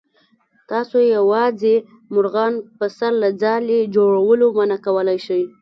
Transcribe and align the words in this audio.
تاسو 0.71 0.97
یوازې 1.15 1.75
مرغان 2.13 2.53
په 2.77 2.85
سر 2.97 3.11
له 3.23 3.29
ځالې 3.41 3.79
جوړولو 3.95 4.45
منع 4.57 4.77
کولی 4.85 5.17
شئ. 5.25 5.43